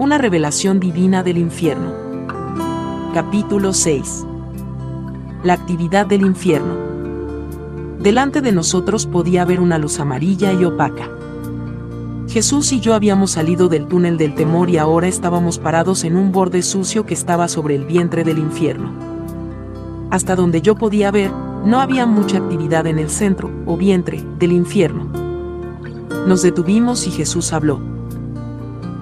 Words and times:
Una 0.00 0.16
revelación 0.16 0.80
divina 0.80 1.22
del 1.22 1.36
infierno. 1.36 1.92
Capítulo 3.12 3.74
6. 3.74 4.24
La 5.44 5.52
actividad 5.52 6.06
del 6.06 6.22
infierno. 6.22 6.74
Delante 7.98 8.40
de 8.40 8.50
nosotros 8.50 9.04
podía 9.04 9.42
haber 9.42 9.60
una 9.60 9.76
luz 9.76 10.00
amarilla 10.00 10.54
y 10.54 10.64
opaca. 10.64 11.06
Jesús 12.28 12.72
y 12.72 12.80
yo 12.80 12.94
habíamos 12.94 13.32
salido 13.32 13.68
del 13.68 13.88
túnel 13.88 14.16
del 14.16 14.34
temor 14.34 14.70
y 14.70 14.78
ahora 14.78 15.06
estábamos 15.06 15.58
parados 15.58 16.02
en 16.04 16.16
un 16.16 16.32
borde 16.32 16.62
sucio 16.62 17.04
que 17.04 17.12
estaba 17.12 17.46
sobre 17.46 17.74
el 17.74 17.84
vientre 17.84 18.24
del 18.24 18.38
infierno. 18.38 18.94
Hasta 20.10 20.34
donde 20.34 20.62
yo 20.62 20.76
podía 20.76 21.10
ver, 21.10 21.30
no 21.30 21.78
había 21.78 22.06
mucha 22.06 22.38
actividad 22.38 22.86
en 22.86 22.98
el 22.98 23.10
centro, 23.10 23.50
o 23.66 23.76
vientre, 23.76 24.24
del 24.38 24.52
infierno. 24.52 25.08
Nos 26.26 26.40
detuvimos 26.40 27.06
y 27.06 27.10
Jesús 27.10 27.52
habló. 27.52 27.89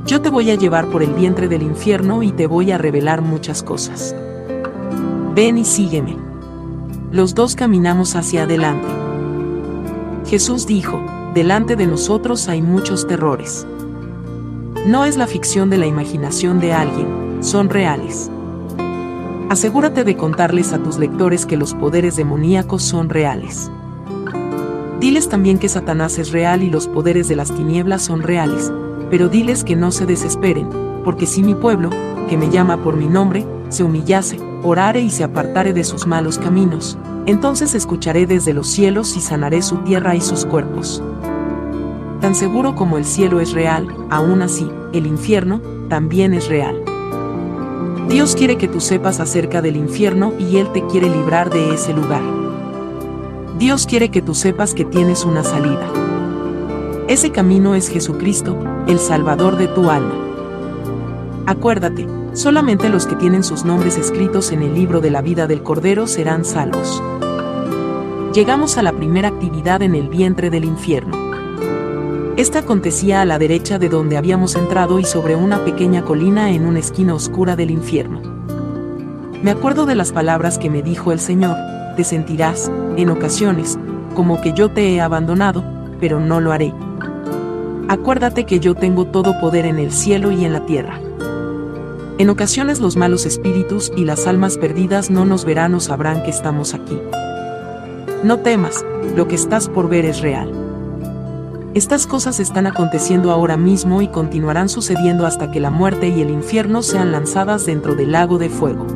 Yo 0.08 0.22
te 0.22 0.30
voy 0.30 0.50
a 0.50 0.54
llevar 0.54 0.88
por 0.88 1.02
el 1.02 1.12
vientre 1.12 1.48
del 1.48 1.60
infierno 1.60 2.22
y 2.22 2.32
te 2.32 2.46
voy 2.46 2.72
a 2.72 2.78
revelar 2.78 3.20
muchas 3.20 3.62
cosas. 3.62 4.16
Ven 5.34 5.58
y 5.58 5.66
sígueme. 5.66 6.16
Los 7.12 7.34
dos 7.34 7.54
caminamos 7.54 8.16
hacia 8.16 8.44
adelante. 8.44 8.88
Jesús 10.26 10.66
dijo, 10.66 11.04
delante 11.34 11.76
de 11.76 11.86
nosotros 11.86 12.48
hay 12.48 12.62
muchos 12.62 13.06
terrores. 13.06 13.66
No 14.86 15.04
es 15.04 15.18
la 15.18 15.26
ficción 15.26 15.68
de 15.68 15.76
la 15.76 15.86
imaginación 15.86 16.58
de 16.58 16.72
alguien, 16.72 17.40
son 17.44 17.68
reales. 17.68 18.30
Asegúrate 19.50 20.04
de 20.04 20.16
contarles 20.16 20.72
a 20.72 20.78
tus 20.78 20.96
lectores 20.96 21.44
que 21.44 21.58
los 21.58 21.74
poderes 21.74 22.16
demoníacos 22.16 22.82
son 22.82 23.10
reales. 23.10 23.70
Diles 25.00 25.28
también 25.28 25.58
que 25.58 25.68
Satanás 25.68 26.18
es 26.18 26.32
real 26.32 26.62
y 26.62 26.70
los 26.70 26.88
poderes 26.88 27.28
de 27.28 27.36
las 27.36 27.52
tinieblas 27.54 28.00
son 28.00 28.22
reales, 28.22 28.72
pero 29.10 29.28
diles 29.28 29.64
que 29.64 29.76
no 29.76 29.90
se 29.90 30.06
desesperen, 30.06 30.68
porque 31.04 31.26
si 31.26 31.42
mi 31.42 31.54
pueblo, 31.54 31.90
que 32.28 32.36
me 32.36 32.50
llama 32.50 32.76
por 32.82 32.96
mi 32.96 33.06
nombre, 33.06 33.46
se 33.68 33.84
humillase, 33.84 34.38
orare 34.62 35.00
y 35.00 35.10
se 35.10 35.24
apartare 35.24 35.72
de 35.72 35.84
sus 35.84 36.06
malos 36.06 36.38
caminos, 36.38 36.98
entonces 37.26 37.74
escucharé 37.74 38.26
desde 38.26 38.54
los 38.54 38.68
cielos 38.68 39.16
y 39.16 39.20
sanaré 39.20 39.62
su 39.62 39.76
tierra 39.78 40.14
y 40.14 40.20
sus 40.20 40.44
cuerpos. 40.44 41.02
Tan 42.20 42.34
seguro 42.34 42.74
como 42.74 42.98
el 42.98 43.04
cielo 43.04 43.40
es 43.40 43.52
real, 43.52 43.86
aún 44.10 44.42
así, 44.42 44.68
el 44.92 45.06
infierno 45.06 45.60
también 45.88 46.34
es 46.34 46.48
real. 46.48 46.82
Dios 48.08 48.34
quiere 48.34 48.56
que 48.56 48.68
tú 48.68 48.80
sepas 48.80 49.20
acerca 49.20 49.60
del 49.60 49.76
infierno 49.76 50.32
y 50.38 50.56
Él 50.56 50.72
te 50.72 50.84
quiere 50.86 51.10
librar 51.10 51.50
de 51.50 51.74
ese 51.74 51.92
lugar. 51.92 52.22
Dios 53.58 53.86
quiere 53.86 54.08
que 54.10 54.22
tú 54.22 54.34
sepas 54.34 54.72
que 54.72 54.84
tienes 54.84 55.24
una 55.24 55.44
salida. 55.44 55.86
Ese 57.08 57.30
camino 57.30 57.74
es 57.74 57.88
Jesucristo, 57.88 58.56
el 58.88 58.98
Salvador 58.98 59.58
de 59.58 59.68
tu 59.68 59.90
alma. 59.90 60.14
Acuérdate, 61.44 62.06
solamente 62.32 62.88
los 62.88 63.04
que 63.06 63.16
tienen 63.16 63.44
sus 63.44 63.66
nombres 63.66 63.98
escritos 63.98 64.50
en 64.50 64.62
el 64.62 64.72
libro 64.72 65.02
de 65.02 65.10
la 65.10 65.20
vida 65.20 65.46
del 65.46 65.62
Cordero 65.62 66.06
serán 66.06 66.46
salvos. 66.46 67.02
Llegamos 68.32 68.78
a 68.78 68.82
la 68.82 68.92
primera 68.92 69.28
actividad 69.28 69.82
en 69.82 69.94
el 69.94 70.08
vientre 70.08 70.48
del 70.48 70.64
infierno. 70.64 71.18
Esta 72.38 72.60
acontecía 72.60 73.20
a 73.20 73.26
la 73.26 73.38
derecha 73.38 73.78
de 73.78 73.90
donde 73.90 74.16
habíamos 74.16 74.54
entrado 74.54 74.98
y 74.98 75.04
sobre 75.04 75.36
una 75.36 75.66
pequeña 75.66 76.02
colina 76.02 76.50
en 76.50 76.64
una 76.64 76.78
esquina 76.78 77.12
oscura 77.12 77.56
del 77.56 77.70
infierno. 77.70 78.22
Me 79.42 79.50
acuerdo 79.50 79.84
de 79.84 79.96
las 79.96 80.12
palabras 80.12 80.56
que 80.56 80.70
me 80.70 80.82
dijo 80.82 81.12
el 81.12 81.20
Señor, 81.20 81.56
te 81.94 82.04
sentirás, 82.04 82.70
en 82.96 83.10
ocasiones, 83.10 83.78
como 84.14 84.40
que 84.40 84.54
yo 84.54 84.70
te 84.70 84.94
he 84.94 85.00
abandonado, 85.02 85.62
pero 86.00 86.20
no 86.20 86.40
lo 86.40 86.52
haré 86.52 86.72
acuérdate 87.88 88.44
que 88.44 88.60
yo 88.60 88.74
tengo 88.74 89.06
todo 89.06 89.40
poder 89.40 89.64
en 89.64 89.78
el 89.78 89.90
cielo 89.90 90.30
y 90.30 90.44
en 90.44 90.52
la 90.52 90.64
tierra. 90.66 91.00
En 92.18 92.30
ocasiones 92.30 92.80
los 92.80 92.96
malos 92.96 93.26
espíritus 93.26 93.92
y 93.96 94.04
las 94.04 94.26
almas 94.26 94.58
perdidas 94.58 95.10
no 95.10 95.24
nos 95.24 95.44
verán 95.44 95.74
o 95.74 95.80
sabrán 95.80 96.22
que 96.22 96.30
estamos 96.30 96.74
aquí. 96.74 97.00
No 98.22 98.38
temas, 98.38 98.84
lo 99.16 99.28
que 99.28 99.36
estás 99.36 99.68
por 99.68 99.88
ver 99.88 100.04
es 100.04 100.20
real. 100.20 100.52
Estas 101.74 102.06
cosas 102.06 102.40
están 102.40 102.66
aconteciendo 102.66 103.30
ahora 103.30 103.56
mismo 103.56 104.02
y 104.02 104.08
continuarán 104.08 104.68
sucediendo 104.68 105.26
hasta 105.26 105.50
que 105.50 105.60
la 105.60 105.70
muerte 105.70 106.08
y 106.08 106.20
el 106.20 106.30
infierno 106.30 106.82
sean 106.82 107.12
lanzadas 107.12 107.66
dentro 107.66 107.94
del 107.94 108.12
lago 108.12 108.38
de 108.38 108.48
fuego. 108.48 108.86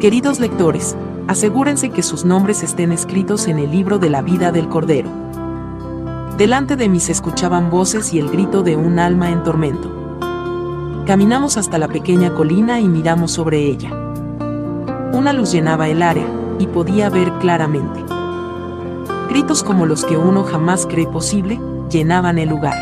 Queridos 0.00 0.40
lectores, 0.40 0.96
asegúrense 1.28 1.90
que 1.90 2.02
sus 2.02 2.24
nombres 2.24 2.62
estén 2.62 2.90
escritos 2.90 3.48
en 3.48 3.58
el 3.58 3.70
libro 3.70 3.98
de 3.98 4.08
la 4.08 4.22
vida 4.22 4.50
del 4.52 4.68
Cordero. 4.68 5.25
Delante 6.36 6.76
de 6.76 6.88
mí 6.90 7.00
se 7.00 7.12
escuchaban 7.12 7.70
voces 7.70 8.12
y 8.12 8.18
el 8.18 8.28
grito 8.28 8.62
de 8.62 8.76
un 8.76 8.98
alma 8.98 9.30
en 9.30 9.42
tormento. 9.42 9.90
Caminamos 11.06 11.56
hasta 11.56 11.78
la 11.78 11.88
pequeña 11.88 12.34
colina 12.34 12.78
y 12.78 12.88
miramos 12.88 13.32
sobre 13.32 13.60
ella. 13.60 13.90
Una 15.12 15.32
luz 15.32 15.52
llenaba 15.52 15.88
el 15.88 16.02
área, 16.02 16.26
y 16.58 16.66
podía 16.66 17.08
ver 17.10 17.32
claramente. 17.40 18.04
Gritos 19.30 19.62
como 19.62 19.86
los 19.86 20.04
que 20.04 20.16
uno 20.16 20.44
jamás 20.44 20.86
cree 20.86 21.06
posible, 21.06 21.58
llenaban 21.90 22.38
el 22.38 22.48
lugar. 22.48 22.76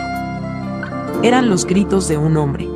Eran 1.22 1.48
los 1.48 1.64
gritos 1.64 2.08
de 2.08 2.18
un 2.18 2.36
hombre. 2.36 2.68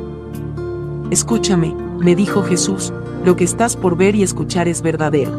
Escúchame, 1.11 1.75
me 1.99 2.15
dijo 2.15 2.43
Jesús, 2.43 2.93
lo 3.25 3.35
que 3.35 3.43
estás 3.43 3.75
por 3.75 3.97
ver 3.97 4.15
y 4.15 4.23
escuchar 4.23 4.67
es 4.67 4.81
verdadero. 4.81 5.31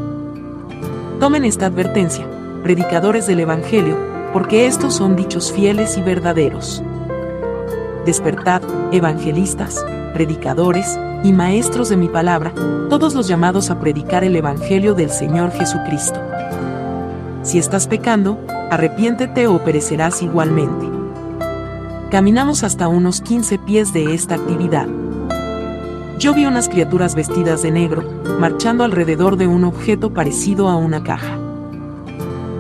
Tomen 1.18 1.44
esta 1.44 1.66
advertencia, 1.66 2.26
predicadores 2.62 3.26
del 3.26 3.40
Evangelio, 3.40 4.09
porque 4.32 4.66
estos 4.66 4.94
son 4.94 5.16
dichos 5.16 5.52
fieles 5.52 5.96
y 5.98 6.02
verdaderos. 6.02 6.82
Despertad, 8.04 8.62
evangelistas, 8.92 9.84
predicadores 10.14 10.98
y 11.22 11.32
maestros 11.32 11.88
de 11.88 11.96
mi 11.96 12.08
palabra, 12.08 12.52
todos 12.88 13.14
los 13.14 13.28
llamados 13.28 13.70
a 13.70 13.78
predicar 13.78 14.24
el 14.24 14.36
Evangelio 14.36 14.94
del 14.94 15.10
Señor 15.10 15.52
Jesucristo. 15.52 16.20
Si 17.42 17.58
estás 17.58 17.86
pecando, 17.86 18.38
arrepiéntete 18.70 19.46
o 19.46 19.62
perecerás 19.64 20.22
igualmente. 20.22 20.88
Caminamos 22.10 22.64
hasta 22.64 22.88
unos 22.88 23.20
15 23.20 23.58
pies 23.58 23.92
de 23.92 24.14
esta 24.14 24.34
actividad. 24.34 24.88
Yo 26.18 26.34
vi 26.34 26.44
unas 26.44 26.68
criaturas 26.68 27.14
vestidas 27.14 27.62
de 27.62 27.70
negro, 27.70 28.02
marchando 28.38 28.84
alrededor 28.84 29.36
de 29.36 29.47
un 29.47 29.64
objeto 29.64 30.12
parecido 30.12 30.68
a 30.68 30.76
una 30.76 31.02
caja. 31.02 31.38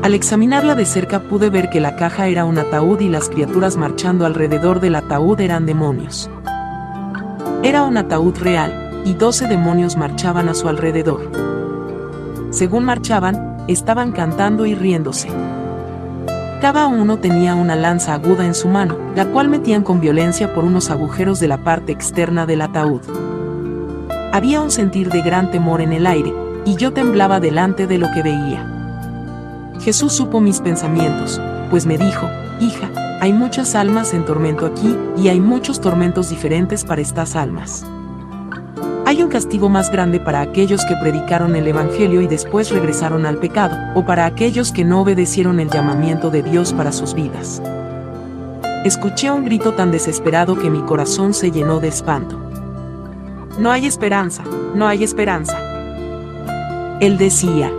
Al 0.02 0.14
examinarla 0.14 0.74
de 0.74 0.86
cerca 0.86 1.20
pude 1.20 1.50
ver 1.50 1.68
que 1.68 1.78
la 1.78 1.94
caja 1.94 2.26
era 2.26 2.46
un 2.46 2.56
ataúd 2.56 3.00
y 3.00 3.10
las 3.10 3.28
criaturas 3.28 3.76
marchando 3.76 4.24
alrededor 4.24 4.80
del 4.80 4.94
ataúd 4.94 5.38
eran 5.40 5.66
demonios. 5.66 6.30
Era 7.62 7.82
un 7.82 7.98
ataúd 7.98 8.34
real, 8.38 9.02
y 9.04 9.12
doce 9.12 9.46
demonios 9.46 9.98
marchaban 9.98 10.48
a 10.48 10.54
su 10.54 10.68
alrededor. 10.68 11.30
Según 12.48 12.84
marchaban, 12.84 13.58
estaban 13.68 14.12
cantando 14.12 14.64
y 14.64 14.74
riéndose. 14.74 15.28
Cada 16.62 16.86
uno 16.86 17.18
tenía 17.18 17.54
una 17.54 17.76
lanza 17.76 18.14
aguda 18.14 18.46
en 18.46 18.54
su 18.54 18.68
mano, 18.68 18.96
la 19.14 19.26
cual 19.26 19.48
metían 19.48 19.82
con 19.82 20.00
violencia 20.00 20.54
por 20.54 20.64
unos 20.64 20.90
agujeros 20.90 21.40
de 21.40 21.48
la 21.48 21.58
parte 21.58 21.92
externa 21.92 22.46
del 22.46 22.62
ataúd. 22.62 23.02
Había 24.32 24.62
un 24.62 24.70
sentir 24.70 25.10
de 25.10 25.20
gran 25.20 25.50
temor 25.50 25.82
en 25.82 25.92
el 25.92 26.06
aire, 26.06 26.32
y 26.64 26.76
yo 26.76 26.94
temblaba 26.94 27.38
delante 27.38 27.86
de 27.86 27.98
lo 27.98 28.06
que 28.14 28.22
veía. 28.22 28.79
Jesús 29.82 30.12
supo 30.12 30.40
mis 30.40 30.60
pensamientos, 30.60 31.40
pues 31.70 31.86
me 31.86 31.96
dijo, 31.96 32.28
hija, 32.60 32.90
hay 33.20 33.32
muchas 33.32 33.74
almas 33.74 34.12
en 34.12 34.26
tormento 34.26 34.66
aquí, 34.66 34.94
y 35.16 35.28
hay 35.28 35.40
muchos 35.40 35.80
tormentos 35.80 36.28
diferentes 36.28 36.84
para 36.84 37.00
estas 37.00 37.34
almas. 37.34 37.86
Hay 39.06 39.22
un 39.22 39.30
castigo 39.30 39.68
más 39.68 39.90
grande 39.90 40.20
para 40.20 40.42
aquellos 40.42 40.84
que 40.84 40.96
predicaron 40.96 41.56
el 41.56 41.66
Evangelio 41.66 42.20
y 42.20 42.26
después 42.26 42.70
regresaron 42.70 43.24
al 43.24 43.38
pecado, 43.38 43.76
o 43.94 44.04
para 44.04 44.26
aquellos 44.26 44.70
que 44.70 44.84
no 44.84 45.00
obedecieron 45.00 45.60
el 45.60 45.70
llamamiento 45.70 46.30
de 46.30 46.42
Dios 46.42 46.74
para 46.74 46.92
sus 46.92 47.14
vidas. 47.14 47.62
Escuché 48.84 49.30
un 49.30 49.44
grito 49.44 49.72
tan 49.72 49.90
desesperado 49.90 50.56
que 50.56 50.70
mi 50.70 50.80
corazón 50.82 51.32
se 51.32 51.50
llenó 51.50 51.80
de 51.80 51.88
espanto. 51.88 52.38
No 53.58 53.70
hay 53.70 53.86
esperanza, 53.86 54.42
no 54.74 54.86
hay 54.86 55.04
esperanza. 55.04 55.58
Él 57.00 57.18
decía, 57.18 57.72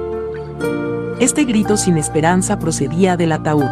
este 1.21 1.44
grito 1.45 1.77
sin 1.77 2.00
esperanza 2.00 2.57
procedía 2.57 3.15
del 3.15 3.31
ataúd. 3.31 3.69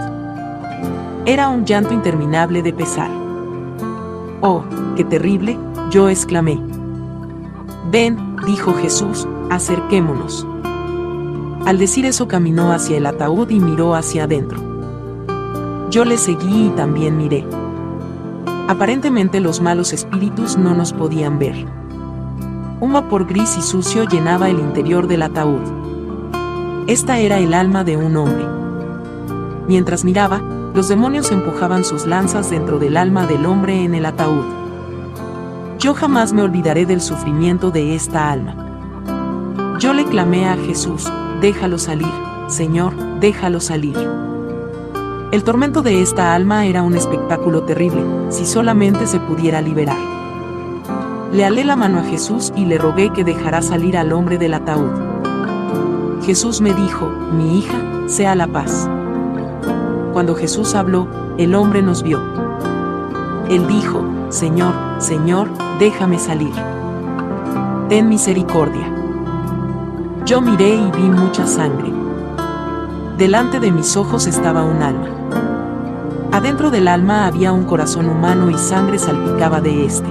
Era 1.26 1.50
un 1.50 1.66
llanto 1.66 1.96
interminable 1.96 2.62
de 2.62 2.72
pesar. 2.72 3.10
Oh, 4.42 4.64
qué 4.96 5.04
terrible, 5.04 5.58
yo 5.90 6.10
exclamé. 6.10 6.60
Ven, 7.90 8.36
dijo 8.46 8.76
Jesús, 8.76 9.28
acerquémonos. 9.50 10.46
Al 11.66 11.80
decir 11.80 12.06
eso 12.06 12.28
caminó 12.28 12.72
hacia 12.72 12.98
el 12.98 13.08
ataúd 13.08 13.50
y 13.50 13.60
miró 13.60 13.96
hacia 13.96 14.26
adentro. 14.26 14.60
Yo 15.90 16.06
le 16.06 16.20
seguí 16.20 16.68
y 16.68 16.70
también 16.70 17.18
miré. 17.18 17.48
Aparentemente 18.68 19.40
los 19.40 19.60
malos 19.60 19.92
espíritus 19.92 20.56
no 20.56 20.76
nos 20.76 20.94
podían 20.94 21.40
ver. 21.40 21.66
Un 22.80 22.94
vapor 22.94 23.26
gris 23.26 23.58
y 23.58 23.64
sucio 23.64 24.04
llenaba 24.04 24.50
el 24.50 24.60
interior 24.60 25.08
del 25.08 25.24
ataúd. 25.24 25.89
Esta 26.90 27.20
era 27.20 27.38
el 27.38 27.54
alma 27.54 27.84
de 27.84 27.98
un 27.98 28.18
hombre. 28.18 28.48
Mientras 29.68 30.04
miraba, 30.04 30.42
los 30.74 30.88
demonios 30.88 31.32
empujaban 31.32 31.84
sus 31.84 32.08
lanzas 32.08 32.50
dentro 32.50 32.80
del 32.80 32.98
alma 32.98 33.28
del 33.28 33.46
hombre 33.46 33.84
en 33.84 33.94
el 33.94 34.08
ataúd. 34.08 34.44
Yo 35.78 35.94
jamás 35.94 36.34
me 36.34 36.42
olvidaré 36.42 36.88
del 36.88 37.00
sufrimiento 37.00 37.70
de 37.70 37.94
esta 37.94 38.32
alma. 38.32 38.56
Yo 39.78 39.94
le 39.94 40.04
clamé 40.06 40.50
a 40.50 40.58
Jesús, 40.58 41.08
déjalo 41.42 41.78
salir, 41.78 42.12
Señor, 42.48 42.96
déjalo 43.20 43.60
salir. 43.60 43.96
El 45.32 45.44
tormento 45.44 45.84
de 45.84 46.02
esta 46.02 46.34
alma 46.34 46.66
era 46.66 46.82
un 46.82 46.96
espectáculo 46.96 47.66
terrible, 47.66 48.04
si 48.30 48.48
solamente 48.48 49.06
se 49.06 49.20
pudiera 49.20 49.62
liberar. 49.62 50.00
Le 51.32 51.46
alé 51.46 51.66
la 51.66 51.76
mano 51.76 52.00
a 52.00 52.04
Jesús 52.04 52.52
y 52.56 52.66
le 52.66 52.80
rogué 52.80 53.14
que 53.14 53.24
dejara 53.24 53.62
salir 53.62 53.96
al 53.96 54.12
hombre 54.12 54.40
del 54.40 54.56
ataúd. 54.56 55.19
Jesús 56.22 56.62
me 56.62 56.74
dijo, 56.74 57.10
mi 57.34 57.60
hija, 57.60 57.78
sea 58.08 58.36
la 58.36 58.48
paz. 58.48 58.90
Cuando 60.14 60.36
Jesús 60.36 60.76
habló, 60.76 61.08
el 61.38 61.56
hombre 61.56 61.82
nos 61.82 62.04
vio. 62.04 62.20
Él 63.50 63.68
dijo, 63.68 64.04
Señor, 64.30 64.74
Señor, 65.00 65.50
déjame 65.80 66.20
salir. 66.20 66.54
Ten 67.88 68.10
misericordia. 68.10 68.94
Yo 70.26 70.42
miré 70.42 70.76
y 70.76 70.92
vi 70.92 71.04
mucha 71.04 71.48
sangre. 71.48 71.92
Delante 73.18 73.60
de 73.60 73.72
mis 73.72 73.96
ojos 73.98 74.28
estaba 74.28 74.64
un 74.64 74.84
alma. 74.84 75.08
Adentro 76.32 76.70
del 76.70 76.88
alma 76.88 77.26
había 77.26 77.52
un 77.52 77.64
corazón 77.64 78.08
humano 78.08 78.52
y 78.52 78.58
sangre 78.58 79.00
salpicaba 79.00 79.62
de 79.62 79.86
éste. 79.86 80.10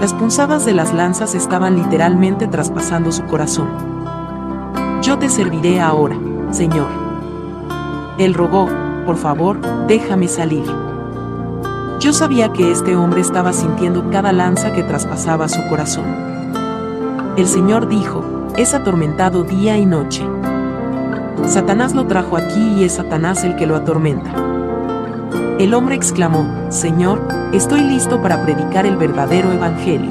Las 0.00 0.12
punzadas 0.12 0.66
de 0.66 0.74
las 0.74 0.92
lanzas 0.92 1.34
estaban 1.34 1.76
literalmente 1.76 2.48
traspasando 2.48 3.12
su 3.12 3.24
corazón. 3.24 3.91
Yo 5.12 5.18
te 5.18 5.28
serviré 5.28 5.78
ahora, 5.78 6.16
Señor. 6.52 6.88
Él 8.16 8.32
rogó, 8.32 8.66
por 9.04 9.18
favor, 9.18 9.58
déjame 9.86 10.26
salir. 10.26 10.64
Yo 12.00 12.14
sabía 12.14 12.50
que 12.50 12.72
este 12.72 12.96
hombre 12.96 13.20
estaba 13.20 13.52
sintiendo 13.52 14.08
cada 14.10 14.32
lanza 14.32 14.72
que 14.72 14.82
traspasaba 14.82 15.50
su 15.50 15.60
corazón. 15.68 16.06
El 17.36 17.46
Señor 17.46 17.88
dijo, 17.88 18.24
es 18.56 18.72
atormentado 18.72 19.44
día 19.44 19.76
y 19.76 19.84
noche. 19.84 20.24
Satanás 21.46 21.94
lo 21.94 22.06
trajo 22.06 22.38
aquí 22.38 22.78
y 22.78 22.84
es 22.84 22.92
Satanás 22.92 23.44
el 23.44 23.56
que 23.56 23.66
lo 23.66 23.76
atormenta. 23.76 24.32
El 25.58 25.74
hombre 25.74 25.94
exclamó, 25.94 26.70
Señor, 26.70 27.20
estoy 27.52 27.82
listo 27.82 28.22
para 28.22 28.42
predicar 28.42 28.86
el 28.86 28.96
verdadero 28.96 29.52
Evangelio. 29.52 30.10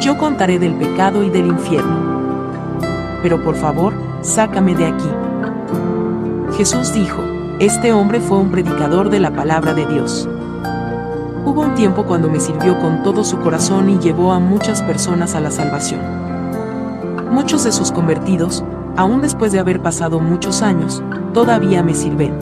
Yo 0.00 0.16
contaré 0.16 0.60
del 0.60 0.74
pecado 0.74 1.24
y 1.24 1.30
del 1.30 1.48
infierno. 1.48 2.13
Pero 3.24 3.42
por 3.42 3.56
favor, 3.56 3.94
sácame 4.20 4.74
de 4.74 4.84
aquí. 4.84 5.08
Jesús 6.58 6.92
dijo, 6.92 7.22
este 7.58 7.90
hombre 7.94 8.20
fue 8.20 8.36
un 8.36 8.50
predicador 8.50 9.08
de 9.08 9.18
la 9.18 9.30
palabra 9.30 9.72
de 9.72 9.86
Dios. 9.86 10.28
Hubo 11.46 11.62
un 11.62 11.74
tiempo 11.74 12.04
cuando 12.04 12.28
me 12.28 12.38
sirvió 12.38 12.78
con 12.80 13.02
todo 13.02 13.24
su 13.24 13.38
corazón 13.38 13.88
y 13.88 13.98
llevó 13.98 14.34
a 14.34 14.40
muchas 14.40 14.82
personas 14.82 15.34
a 15.34 15.40
la 15.40 15.50
salvación. 15.50 16.02
Muchos 17.30 17.64
de 17.64 17.72
sus 17.72 17.92
convertidos, 17.92 18.62
aún 18.94 19.22
después 19.22 19.52
de 19.52 19.58
haber 19.58 19.80
pasado 19.80 20.20
muchos 20.20 20.60
años, 20.60 21.02
todavía 21.32 21.82
me 21.82 21.94
sirven. 21.94 22.34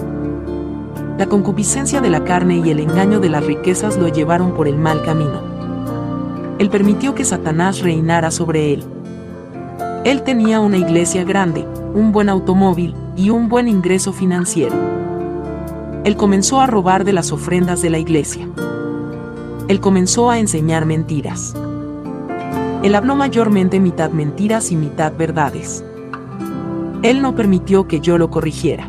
La 1.17 1.27
concupiscencia 1.27 2.01
de 2.01 2.11
la 2.11 2.25
carne 2.25 2.57
y 2.57 2.71
el 2.71 2.81
engaño 2.81 3.21
de 3.21 3.29
las 3.29 3.47
riquezas 3.47 3.99
lo 3.99 4.09
llevaron 4.09 4.53
por 4.53 4.67
el 4.67 4.79
mal 4.79 5.01
camino. 5.05 5.43
Él 6.59 6.71
permitió 6.71 7.15
que 7.15 7.25
Satanás 7.25 7.83
reinara 7.83 8.33
sobre 8.33 8.75
él. 8.75 8.92
Él 10.05 10.23
tenía 10.23 10.61
una 10.61 10.79
iglesia 10.79 11.25
grande, 11.25 11.67
un 11.95 12.13
buen 12.13 12.29
automóvil 12.29 12.95
y 13.17 13.31
un 13.31 13.49
buen 13.49 13.69
ingreso 13.69 14.13
financiero. 14.13 14.75
Él 16.05 16.17
comenzó 16.17 16.61
a 16.61 16.67
robar 16.67 17.05
de 17.05 17.13
las 17.13 17.33
ofrendas 17.33 17.83
de 17.83 17.91
la 17.91 17.99
iglesia 17.99 18.49
él 19.69 19.81
comenzó 19.81 20.29
a 20.29 20.39
enseñar 20.39 20.85
mentiras. 20.85 21.55
Él 22.83 22.95
habló 22.95 23.15
mayormente 23.15 23.81
mitad 23.81 24.11
mentiras 24.11 24.73
y 24.73 24.77
mitad 24.77 25.13
verdades. 25.17 25.85
Él 27.03 27.23
no 27.23 27.35
permitió 27.35 27.87
que 27.87 28.01
yo 28.01 28.19
lo 28.19 28.31
corrigiera. 28.31 28.87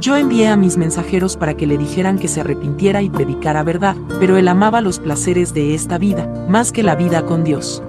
Yo 0.00 0.16
envié 0.16 0.48
a 0.48 0.56
mis 0.56 0.76
mensajeros 0.76 1.36
para 1.36 1.56
que 1.56 1.66
le 1.66 1.78
dijeran 1.78 2.18
que 2.18 2.28
se 2.28 2.42
arrepintiera 2.42 3.02
y 3.02 3.08
predicara 3.08 3.62
verdad, 3.62 3.96
pero 4.20 4.36
él 4.36 4.46
amaba 4.46 4.80
los 4.80 4.98
placeres 4.98 5.54
de 5.54 5.74
esta 5.74 5.96
vida, 5.96 6.30
más 6.50 6.70
que 6.70 6.82
la 6.82 6.96
vida 6.96 7.24
con 7.24 7.42
Dios. 7.42 7.82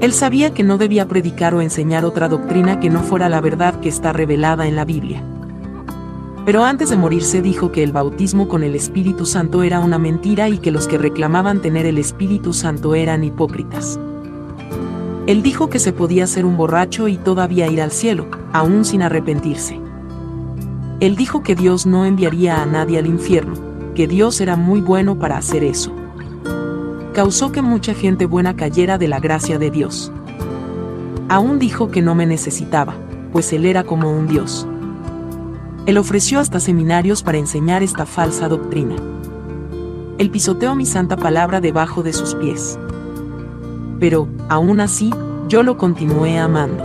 Él 0.00 0.12
sabía 0.12 0.52
que 0.52 0.62
no 0.62 0.76
debía 0.76 1.06
predicar 1.08 1.54
o 1.54 1.60
enseñar 1.60 2.04
otra 2.04 2.28
doctrina 2.28 2.80
que 2.80 2.90
no 2.90 3.00
fuera 3.00 3.28
la 3.28 3.40
verdad 3.40 3.80
que 3.80 3.88
está 3.88 4.12
revelada 4.12 4.66
en 4.66 4.76
la 4.76 4.84
Biblia. 4.84 5.22
Pero 6.44 6.62
antes 6.64 6.90
de 6.90 6.96
morirse 6.96 7.40
dijo 7.40 7.72
que 7.72 7.82
el 7.82 7.92
bautismo 7.92 8.48
con 8.48 8.62
el 8.62 8.74
Espíritu 8.74 9.24
Santo 9.24 9.62
era 9.62 9.80
una 9.80 9.98
mentira 9.98 10.48
y 10.50 10.58
que 10.58 10.70
los 10.70 10.86
que 10.86 10.98
reclamaban 10.98 11.62
tener 11.62 11.86
el 11.86 11.96
Espíritu 11.96 12.52
Santo 12.52 12.94
eran 12.94 13.24
hipócritas. 13.24 13.98
Él 15.26 15.42
dijo 15.42 15.70
que 15.70 15.78
se 15.78 15.94
podía 15.94 16.26
ser 16.26 16.44
un 16.44 16.58
borracho 16.58 17.08
y 17.08 17.16
todavía 17.16 17.66
ir 17.68 17.80
al 17.80 17.92
cielo, 17.92 18.26
aún 18.52 18.84
sin 18.84 19.00
arrepentirse. 19.00 19.80
Él 21.00 21.16
dijo 21.16 21.42
que 21.42 21.54
Dios 21.54 21.86
no 21.86 22.04
enviaría 22.04 22.62
a 22.62 22.66
nadie 22.66 22.98
al 22.98 23.06
infierno, 23.06 23.54
que 23.94 24.06
Dios 24.06 24.42
era 24.42 24.56
muy 24.56 24.82
bueno 24.82 25.18
para 25.18 25.38
hacer 25.38 25.64
eso. 25.64 25.94
Causó 27.14 27.52
que 27.52 27.62
mucha 27.62 27.94
gente 27.94 28.26
buena 28.26 28.56
cayera 28.56 28.98
de 28.98 29.06
la 29.06 29.20
gracia 29.20 29.56
de 29.56 29.70
Dios. 29.70 30.10
Aún 31.28 31.60
dijo 31.60 31.92
que 31.92 32.02
no 32.02 32.16
me 32.16 32.26
necesitaba, 32.26 32.96
pues 33.32 33.52
Él 33.52 33.66
era 33.66 33.84
como 33.84 34.10
un 34.10 34.26
Dios. 34.26 34.66
Él 35.86 35.96
ofreció 35.96 36.40
hasta 36.40 36.58
seminarios 36.58 37.22
para 37.22 37.38
enseñar 37.38 37.84
esta 37.84 38.04
falsa 38.04 38.48
doctrina. 38.48 38.96
Él 40.18 40.28
pisoteó 40.30 40.74
mi 40.74 40.86
santa 40.86 41.16
palabra 41.16 41.60
debajo 41.60 42.02
de 42.02 42.12
sus 42.12 42.34
pies. 42.34 42.80
Pero, 44.00 44.26
aún 44.48 44.80
así, 44.80 45.14
yo 45.46 45.62
lo 45.62 45.78
continué 45.78 46.38
amando. 46.38 46.84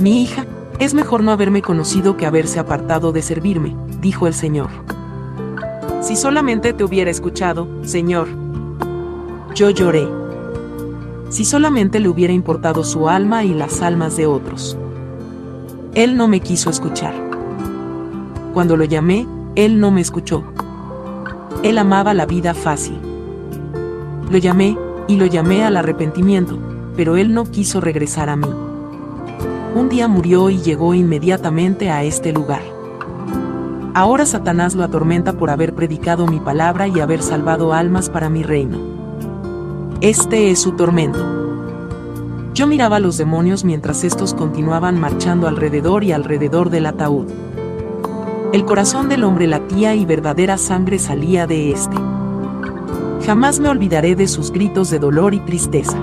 Mi 0.00 0.20
hija, 0.22 0.44
es 0.78 0.92
mejor 0.92 1.22
no 1.22 1.32
haberme 1.32 1.62
conocido 1.62 2.18
que 2.18 2.26
haberse 2.26 2.58
apartado 2.58 3.12
de 3.12 3.22
servirme, 3.22 3.74
dijo 4.02 4.26
el 4.26 4.34
Señor. 4.34 4.68
Si 6.02 6.14
solamente 6.14 6.74
te 6.74 6.84
hubiera 6.84 7.10
escuchado, 7.10 7.66
Señor. 7.84 8.47
Yo 9.54 9.70
lloré. 9.70 10.06
Si 11.30 11.44
solamente 11.44 12.00
le 12.00 12.08
hubiera 12.08 12.32
importado 12.32 12.84
su 12.84 13.08
alma 13.08 13.44
y 13.44 13.54
las 13.54 13.82
almas 13.82 14.16
de 14.16 14.26
otros. 14.26 14.76
Él 15.94 16.16
no 16.16 16.28
me 16.28 16.40
quiso 16.40 16.70
escuchar. 16.70 17.14
Cuando 18.54 18.76
lo 18.76 18.84
llamé, 18.84 19.26
él 19.56 19.80
no 19.80 19.90
me 19.90 20.00
escuchó. 20.00 20.44
Él 21.62 21.78
amaba 21.78 22.14
la 22.14 22.26
vida 22.26 22.54
fácil. 22.54 22.98
Lo 24.30 24.38
llamé, 24.38 24.76
y 25.08 25.16
lo 25.16 25.26
llamé 25.26 25.64
al 25.64 25.76
arrepentimiento, 25.76 26.58
pero 26.96 27.16
él 27.16 27.34
no 27.34 27.44
quiso 27.44 27.80
regresar 27.80 28.28
a 28.28 28.36
mí. 28.36 28.48
Un 29.74 29.88
día 29.88 30.06
murió 30.06 30.50
y 30.50 30.58
llegó 30.58 30.94
inmediatamente 30.94 31.90
a 31.90 32.04
este 32.04 32.32
lugar. 32.32 32.62
Ahora 33.94 34.26
Satanás 34.26 34.74
lo 34.74 34.84
atormenta 34.84 35.32
por 35.32 35.50
haber 35.50 35.74
predicado 35.74 36.26
mi 36.26 36.38
palabra 36.38 36.86
y 36.86 37.00
haber 37.00 37.22
salvado 37.22 37.72
almas 37.72 38.10
para 38.10 38.28
mi 38.28 38.42
reino. 38.42 38.97
Este 40.00 40.52
es 40.52 40.60
su 40.60 40.76
tormento. 40.76 41.18
Yo 42.54 42.68
miraba 42.68 42.96
a 42.96 43.00
los 43.00 43.18
demonios 43.18 43.64
mientras 43.64 44.04
estos 44.04 44.32
continuaban 44.32 45.00
marchando 45.00 45.48
alrededor 45.48 46.04
y 46.04 46.12
alrededor 46.12 46.70
del 46.70 46.86
ataúd. 46.86 47.26
El 48.52 48.64
corazón 48.64 49.08
del 49.08 49.24
hombre 49.24 49.48
latía 49.48 49.96
y 49.96 50.06
verdadera 50.06 50.56
sangre 50.56 51.00
salía 51.00 51.48
de 51.48 51.72
éste. 51.72 51.96
Jamás 53.26 53.58
me 53.58 53.70
olvidaré 53.70 54.14
de 54.14 54.28
sus 54.28 54.52
gritos 54.52 54.88
de 54.90 55.00
dolor 55.00 55.34
y 55.34 55.40
tristeza. 55.40 55.98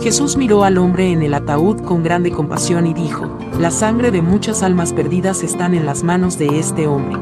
Jesús 0.00 0.36
miró 0.36 0.64
al 0.64 0.76
hombre 0.76 1.12
en 1.12 1.22
el 1.22 1.34
ataúd 1.34 1.80
con 1.80 2.02
grande 2.02 2.32
compasión 2.32 2.88
y 2.88 2.92
dijo, 2.92 3.38
la 3.60 3.70
sangre 3.70 4.10
de 4.10 4.20
muchas 4.20 4.64
almas 4.64 4.92
perdidas 4.92 5.44
están 5.44 5.74
en 5.74 5.86
las 5.86 6.02
manos 6.02 6.38
de 6.38 6.58
este 6.58 6.88
hombre. 6.88 7.20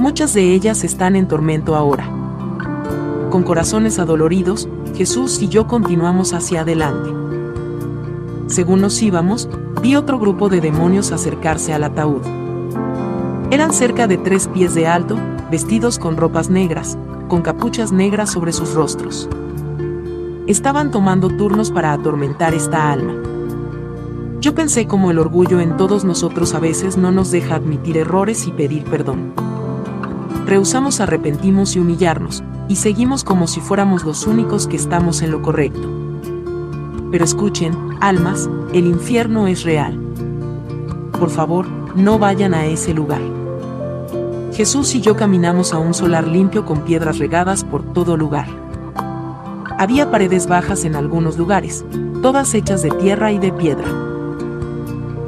Muchas 0.00 0.34
de 0.34 0.52
ellas 0.52 0.82
están 0.82 1.14
en 1.14 1.28
tormento 1.28 1.76
ahora. 1.76 2.15
Con 3.30 3.42
corazones 3.42 3.98
adoloridos, 3.98 4.68
Jesús 4.94 5.42
y 5.42 5.48
yo 5.48 5.66
continuamos 5.66 6.32
hacia 6.32 6.60
adelante. 6.60 7.10
Según 8.46 8.80
nos 8.80 9.02
íbamos, 9.02 9.48
vi 9.82 9.96
otro 9.96 10.18
grupo 10.20 10.48
de 10.48 10.60
demonios 10.60 11.10
acercarse 11.10 11.74
al 11.74 11.82
ataúd. 11.82 12.22
Eran 13.50 13.72
cerca 13.72 14.06
de 14.06 14.16
tres 14.16 14.46
pies 14.46 14.74
de 14.74 14.86
alto, 14.86 15.18
vestidos 15.50 15.98
con 15.98 16.16
ropas 16.16 16.50
negras, 16.50 16.96
con 17.28 17.42
capuchas 17.42 17.90
negras 17.90 18.30
sobre 18.30 18.52
sus 18.52 18.74
rostros. 18.74 19.28
Estaban 20.46 20.92
tomando 20.92 21.28
turnos 21.28 21.72
para 21.72 21.92
atormentar 21.92 22.54
esta 22.54 22.92
alma. 22.92 23.14
Yo 24.40 24.54
pensé 24.54 24.86
como 24.86 25.10
el 25.10 25.18
orgullo 25.18 25.58
en 25.58 25.76
todos 25.76 26.04
nosotros 26.04 26.54
a 26.54 26.60
veces 26.60 26.96
no 26.96 27.10
nos 27.10 27.32
deja 27.32 27.56
admitir 27.56 27.96
errores 27.96 28.46
y 28.46 28.52
pedir 28.52 28.84
perdón. 28.84 29.32
Rehusamos 30.46 31.00
arrepentimos 31.00 31.74
y 31.74 31.80
humillarnos, 31.80 32.44
y 32.68 32.76
seguimos 32.76 33.24
como 33.24 33.46
si 33.46 33.60
fuéramos 33.60 34.04
los 34.04 34.26
únicos 34.26 34.66
que 34.66 34.76
estamos 34.76 35.22
en 35.22 35.30
lo 35.30 35.42
correcto. 35.42 35.88
Pero 37.10 37.24
escuchen, 37.24 37.74
almas, 38.00 38.48
el 38.72 38.86
infierno 38.86 39.46
es 39.46 39.62
real. 39.62 39.98
Por 41.18 41.30
favor, 41.30 41.66
no 41.94 42.18
vayan 42.18 42.54
a 42.54 42.66
ese 42.66 42.92
lugar. 42.92 43.22
Jesús 44.52 44.94
y 44.94 45.00
yo 45.00 45.16
caminamos 45.16 45.72
a 45.72 45.78
un 45.78 45.94
solar 45.94 46.26
limpio 46.26 46.64
con 46.64 46.80
piedras 46.80 47.18
regadas 47.18 47.62
por 47.62 47.82
todo 47.92 48.16
lugar. 48.16 48.46
Había 49.78 50.10
paredes 50.10 50.46
bajas 50.46 50.84
en 50.84 50.96
algunos 50.96 51.36
lugares, 51.36 51.84
todas 52.22 52.54
hechas 52.54 52.82
de 52.82 52.90
tierra 52.90 53.32
y 53.32 53.38
de 53.38 53.52
piedra. 53.52 53.86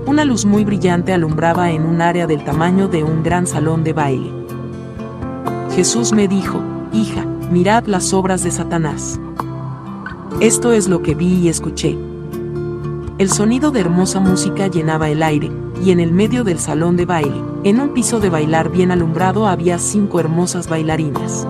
Una 0.06 0.24
luz 0.24 0.46
muy 0.46 0.64
brillante 0.64 1.12
alumbraba 1.12 1.70
en 1.70 1.84
un 1.84 2.00
área 2.00 2.26
del 2.26 2.42
tamaño 2.42 2.88
de 2.88 3.04
un 3.04 3.22
gran 3.22 3.46
salón 3.46 3.84
de 3.84 3.92
baile. 3.92 4.32
Jesús 5.74 6.14
me 6.14 6.26
dijo, 6.26 6.62
hija, 6.92 7.24
mirad 7.50 7.86
las 7.86 8.12
obras 8.12 8.42
de 8.44 8.50
Satanás. 8.50 9.20
Esto 10.40 10.72
es 10.72 10.88
lo 10.88 11.02
que 11.02 11.14
vi 11.14 11.34
y 11.34 11.48
escuché. 11.48 11.98
El 13.18 13.30
sonido 13.30 13.70
de 13.70 13.80
hermosa 13.80 14.20
música 14.20 14.68
llenaba 14.68 15.08
el 15.08 15.22
aire, 15.22 15.50
y 15.82 15.90
en 15.90 16.00
el 16.00 16.12
medio 16.12 16.44
del 16.44 16.58
salón 16.58 16.96
de 16.96 17.06
baile, 17.06 17.42
en 17.64 17.80
un 17.80 17.90
piso 17.90 18.20
de 18.20 18.30
bailar 18.30 18.70
bien 18.70 18.90
alumbrado 18.90 19.46
había 19.46 19.78
cinco 19.78 20.20
hermosas 20.20 20.68
bailarinas. 20.68 21.46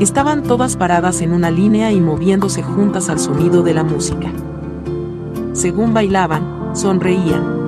Estaban 0.00 0.42
todas 0.42 0.76
paradas 0.76 1.20
en 1.20 1.32
una 1.32 1.50
línea 1.50 1.92
y 1.92 2.00
moviéndose 2.00 2.62
juntas 2.62 3.08
al 3.08 3.18
sonido 3.18 3.62
de 3.62 3.74
la 3.74 3.84
música. 3.84 4.30
Según 5.52 5.94
bailaban, 5.94 6.70
sonreían. 6.74 7.62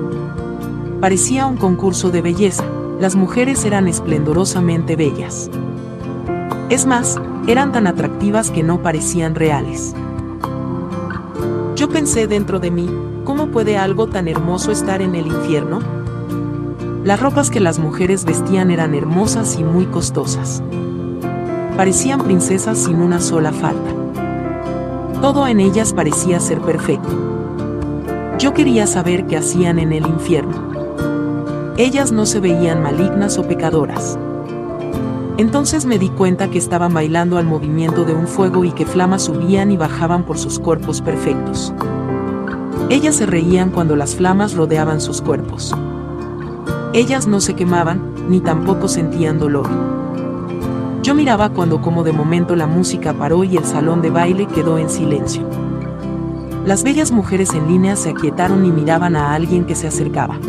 Parecía 0.99 1.45
un 1.45 1.57
concurso 1.57 2.11
de 2.11 2.21
belleza, 2.21 2.65
las 2.99 3.15
mujeres 3.15 3.65
eran 3.65 3.87
esplendorosamente 3.87 4.95
bellas. 4.95 5.49
Es 6.69 6.87
más, 6.87 7.19
eran 7.45 7.71
tan 7.71 7.85
atractivas 7.85 8.49
que 8.49 8.63
no 8.63 8.81
parecían 8.81 9.35
reales. 9.35 9.95
Yo 11.75 11.89
pensé 11.89 12.25
dentro 12.25 12.59
de 12.59 12.71
mí, 12.71 12.89
¿cómo 13.23 13.47
puede 13.47 13.77
algo 13.77 14.07
tan 14.07 14.27
hermoso 14.27 14.71
estar 14.71 15.03
en 15.03 15.13
el 15.13 15.27
infierno? 15.27 15.79
Las 17.03 17.19
ropas 17.19 17.51
que 17.51 17.59
las 17.59 17.77
mujeres 17.77 18.25
vestían 18.25 18.71
eran 18.71 18.95
hermosas 18.95 19.59
y 19.59 19.63
muy 19.63 19.85
costosas. 19.85 20.63
Parecían 21.77 22.21
princesas 22.21 22.79
sin 22.79 22.95
una 22.99 23.19
sola 23.19 23.51
falta. 23.51 23.91
Todo 25.21 25.45
en 25.45 25.59
ellas 25.59 25.93
parecía 25.93 26.39
ser 26.39 26.61
perfecto. 26.61 27.09
Yo 28.39 28.55
quería 28.55 28.87
saber 28.87 29.27
qué 29.27 29.37
hacían 29.37 29.77
en 29.77 29.93
el 29.93 30.07
infierno. 30.07 30.73
Ellas 31.77 32.11
no 32.11 32.25
se 32.25 32.39
veían 32.39 32.81
malignas 32.81 33.37
o 33.37 33.47
pecadoras. 33.47 34.17
Entonces 35.37 35.85
me 35.85 35.99
di 35.99 36.09
cuenta 36.09 36.49
que 36.49 36.57
estaban 36.57 36.93
bailando 36.93 37.37
al 37.37 37.45
movimiento 37.45 38.05
de 38.05 38.13
un 38.13 38.25
fuego 38.25 38.63
y 38.63 38.71
que 38.71 38.85
flamas 38.85 39.23
subían 39.23 39.69
y 39.69 39.77
bajaban 39.77 40.23
por 40.23 40.37
sus 40.37 40.59
cuerpos 40.59 41.01
perfectos. 41.01 41.73
Ellas 42.89 43.15
se 43.15 43.25
reían 43.25 43.71
cuando 43.71 43.97
las 43.97 44.15
flamas 44.15 44.55
rodeaban 44.55 45.01
sus 45.01 45.21
cuerpos. 45.21 45.75
Ellas 46.93 47.27
no 47.27 47.41
se 47.41 47.53
quemaban, 47.53 48.13
ni 48.29 48.39
tampoco 48.39 48.87
sentían 48.87 49.37
dolor. 49.37 49.67
Yo 51.03 51.13
miraba 51.13 51.49
cuando 51.49 51.81
como 51.81 52.03
de 52.03 52.13
momento 52.13 52.55
la 52.55 52.67
música 52.67 53.13
paró 53.13 53.43
y 53.43 53.57
el 53.57 53.65
salón 53.65 54.01
de 54.01 54.11
baile 54.11 54.45
quedó 54.45 54.77
en 54.77 54.89
silencio. 54.89 55.47
Las 56.65 56.83
bellas 56.83 57.11
mujeres 57.11 57.53
en 57.53 57.67
línea 57.67 57.97
se 57.97 58.11
aquietaron 58.11 58.65
y 58.65 58.71
miraban 58.71 59.17
a 59.17 59.33
alguien 59.33 59.65
que 59.65 59.75
se 59.75 59.87
acercaba. 59.87 60.39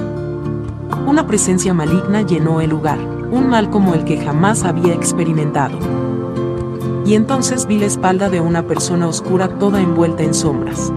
Una 1.06 1.26
presencia 1.26 1.72
maligna 1.72 2.22
llenó 2.22 2.60
el 2.60 2.70
lugar, 2.70 2.98
un 3.30 3.48
mal 3.48 3.70
como 3.70 3.94
el 3.94 4.04
que 4.04 4.18
jamás 4.18 4.64
había 4.64 4.92
experimentado. 4.92 5.78
Y 7.04 7.14
entonces 7.14 7.66
vi 7.66 7.78
la 7.78 7.86
espalda 7.86 8.28
de 8.28 8.40
una 8.40 8.64
persona 8.64 9.06
oscura 9.06 9.48
toda 9.48 9.80
envuelta 9.80 10.24
en 10.24 10.34
sombras. 10.34 10.92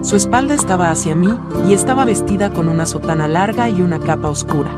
Su 0.00 0.16
espalda 0.16 0.54
estaba 0.54 0.90
hacia 0.90 1.14
mí, 1.14 1.28
y 1.68 1.74
estaba 1.74 2.06
vestida 2.06 2.54
con 2.54 2.68
una 2.70 2.86
sotana 2.86 3.28
larga 3.28 3.68
y 3.68 3.82
una 3.82 3.98
capa 3.98 4.30
oscura. 4.30 4.70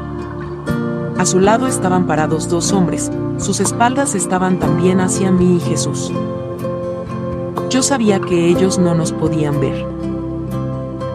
A 1.17 1.25
su 1.25 1.39
lado 1.39 1.69
estaban 1.69 2.07
parados 2.07 2.49
dos 2.49 2.73
hombres, 2.73 3.13
sus 3.39 3.61
espaldas 3.61 4.17
estaban 4.17 4.59
también 4.59 5.01
hacia 5.01 5.31
mí 5.31 5.57
y 5.57 5.61
Jesús. 5.61 6.13
Yo 7.71 7.83
sabía 7.83 8.19
que 8.19 8.49
ellos 8.49 8.79
no 8.79 8.95
nos 8.95 9.13
podían 9.13 9.61
ver. 9.61 9.87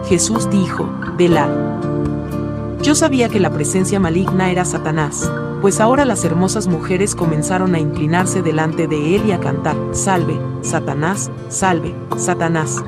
Jesús 0.06 0.48
dijo, 0.48 0.88
velad. 1.18 1.50
Yo 2.84 2.94
sabía 2.94 3.30
que 3.30 3.40
la 3.40 3.50
presencia 3.50 3.98
maligna 3.98 4.50
era 4.50 4.66
Satanás, 4.66 5.32
pues 5.62 5.80
ahora 5.80 6.04
las 6.04 6.22
hermosas 6.22 6.66
mujeres 6.68 7.14
comenzaron 7.14 7.74
a 7.74 7.78
inclinarse 7.78 8.42
delante 8.42 8.86
de 8.86 9.16
él 9.16 9.22
y 9.26 9.32
a 9.32 9.40
cantar, 9.40 9.74
Salve, 9.92 10.38
Satanás, 10.60 11.30
salve, 11.48 11.94
Satanás. 12.18 12.84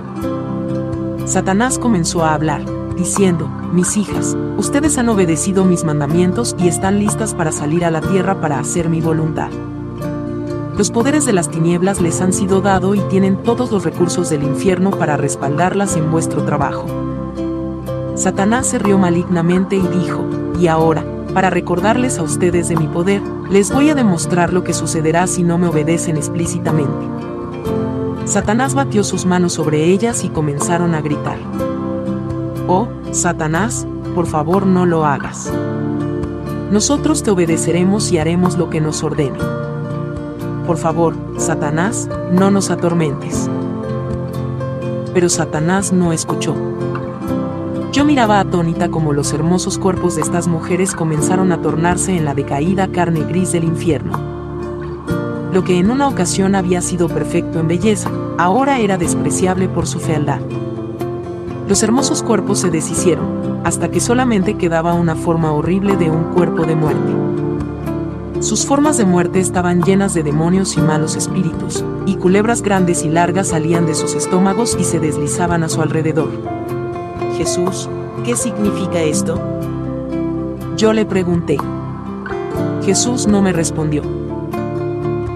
Satanás 1.24 1.78
comenzó 1.78 2.26
a 2.26 2.34
hablar, 2.34 2.62
diciendo, 2.94 3.48
Mis 3.72 3.96
hijas, 3.96 4.36
ustedes 4.58 4.98
han 4.98 5.08
obedecido 5.08 5.64
mis 5.64 5.82
mandamientos 5.82 6.54
y 6.58 6.68
están 6.68 6.98
listas 6.98 7.32
para 7.32 7.50
salir 7.50 7.82
a 7.82 7.90
la 7.90 8.02
tierra 8.02 8.38
para 8.38 8.58
hacer 8.58 8.90
mi 8.90 9.00
voluntad. 9.00 9.48
Los 10.76 10.90
poderes 10.90 11.24
de 11.24 11.32
las 11.32 11.48
tinieblas 11.48 12.02
les 12.02 12.20
han 12.20 12.34
sido 12.34 12.60
dado 12.60 12.94
y 12.94 13.00
tienen 13.08 13.42
todos 13.42 13.72
los 13.72 13.82
recursos 13.82 14.28
del 14.28 14.42
infierno 14.42 14.90
para 14.90 15.16
respaldarlas 15.16 15.96
en 15.96 16.12
vuestro 16.12 16.44
trabajo. 16.44 17.15
Satanás 18.16 18.66
se 18.66 18.78
rió 18.78 18.96
malignamente 18.96 19.76
y 19.76 19.87
dijo, 19.87 20.25
y 20.58 20.68
ahora, 20.68 21.04
para 21.35 21.50
recordarles 21.50 22.18
a 22.18 22.23
ustedes 22.23 22.70
de 22.70 22.76
mi 22.76 22.88
poder, 22.88 23.20
les 23.50 23.70
voy 23.70 23.90
a 23.90 23.94
demostrar 23.94 24.54
lo 24.54 24.64
que 24.64 24.73
sucederá 24.73 25.26
si 25.26 25.42
no 25.42 25.58
me 25.58 25.68
obedecen 25.68 26.16
explícitamente. 26.16 27.06
Satanás 28.25 28.75
batió 28.75 29.04
sus 29.04 29.26
manos 29.26 29.52
sobre 29.52 29.85
ellas 29.85 30.25
y 30.25 30.30
comenzaron 30.30 30.94
a 30.94 31.02
gritar. 31.02 31.37
Oh, 32.66 32.88
Satanás, 33.12 33.87
por 34.14 34.26
favor 34.26 34.66
no 34.66 34.87
lo 34.87 35.04
hagas. 35.04 35.52
Nosotros 36.70 37.23
te 37.23 37.30
obedeceremos 37.30 38.11
y 38.12 38.18
haremos 38.18 38.56
lo 38.56 38.70
que 38.70 38.80
nos 38.80 39.04
ordene. 39.04 39.38
Por 40.66 40.78
favor, 40.78 41.14
Satanás, 41.37 42.08
no 42.32 42.50
nos 42.50 42.70
atormentes. 42.70 43.50
Pero 45.12 45.28
Satanás 45.28 45.92
no 45.92 46.14
escuchó. 46.14 46.56
Yo 47.96 48.04
miraba 48.04 48.40
atónita 48.40 48.90
como 48.90 49.14
los 49.14 49.32
hermosos 49.32 49.78
cuerpos 49.78 50.16
de 50.16 50.20
estas 50.20 50.48
mujeres 50.48 50.94
comenzaron 50.94 51.50
a 51.50 51.62
tornarse 51.62 52.14
en 52.14 52.26
la 52.26 52.34
decaída 52.34 52.88
carne 52.88 53.20
gris 53.20 53.52
del 53.52 53.64
infierno 53.64 54.36
lo 55.56 55.64
que 55.64 55.78
en 55.78 55.90
una 55.90 56.06
ocasión 56.06 56.54
había 56.54 56.82
sido 56.82 57.08
perfecto 57.08 57.58
en 57.58 57.68
belleza, 57.68 58.10
ahora 58.36 58.78
era 58.78 58.98
despreciable 58.98 59.70
por 59.70 59.86
su 59.86 60.00
fealdad. 60.00 60.40
Los 61.66 61.82
hermosos 61.82 62.22
cuerpos 62.22 62.58
se 62.58 62.68
deshicieron, 62.68 63.62
hasta 63.64 63.90
que 63.90 64.00
solamente 64.00 64.58
quedaba 64.58 64.92
una 64.92 65.16
forma 65.16 65.52
horrible 65.52 65.96
de 65.96 66.10
un 66.10 66.24
cuerpo 66.34 66.66
de 66.66 66.76
muerte. 66.76 67.12
Sus 68.40 68.66
formas 68.66 68.98
de 68.98 69.06
muerte 69.06 69.40
estaban 69.40 69.80
llenas 69.80 70.12
de 70.12 70.22
demonios 70.22 70.76
y 70.76 70.82
malos 70.82 71.16
espíritus, 71.16 71.82
y 72.04 72.16
culebras 72.16 72.60
grandes 72.60 73.02
y 73.02 73.08
largas 73.08 73.48
salían 73.48 73.86
de 73.86 73.94
sus 73.94 74.14
estómagos 74.14 74.76
y 74.78 74.84
se 74.84 75.00
deslizaban 75.00 75.62
a 75.62 75.70
su 75.70 75.80
alrededor. 75.80 76.28
Jesús, 77.36 77.88
¿qué 78.24 78.34
significa 78.34 79.02
esto? 79.02 79.38
Yo 80.76 80.94
le 80.94 81.04
pregunté. 81.04 81.58
Jesús 82.82 83.26
no 83.26 83.42
me 83.42 83.52
respondió. 83.52 84.02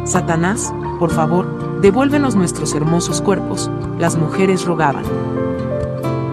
Satanás, 0.04 0.72
por 0.98 1.10
favor, 1.10 1.80
devuélvenos 1.82 2.36
nuestros 2.36 2.74
hermosos 2.74 3.20
cuerpos, 3.20 3.70
las 3.98 4.16
mujeres 4.16 4.64
rogaban. 4.64 5.04